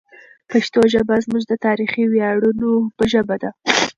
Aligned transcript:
پښتو 0.51 0.81
ژبه 0.93 1.15
زموږ 1.25 1.43
د 1.47 1.53
تاریخي 1.65 2.03
ویاړونو 2.13 2.69
ژبه 3.11 3.35
ده. 3.41 3.49